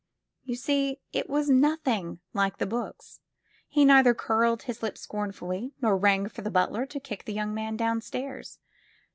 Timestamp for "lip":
4.81-4.97